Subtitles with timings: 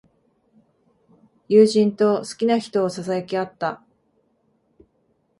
[1.47, 3.83] 友人と好きな人をささやき合った。